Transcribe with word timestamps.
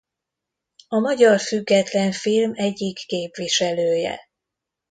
A 0.87 0.99
magyar 0.99 1.39
független 1.39 2.11
film 2.11 2.51
egyik 2.55 2.97
képviselője. 2.97 4.29